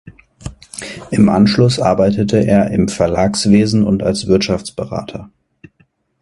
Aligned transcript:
Im 1.11 1.29
Anschluss 1.29 1.79
arbeitete 1.79 2.39
er 2.43 2.71
im 2.71 2.87
Verlagswesen 2.87 3.83
und 3.83 4.01
als 4.01 4.25
Wirtschaftsberater. 4.25 5.29